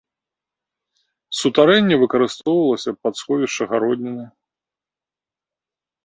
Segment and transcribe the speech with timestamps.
[1.39, 4.25] Сутарэнне выкарыстоўвалася пад сховішча гародніны.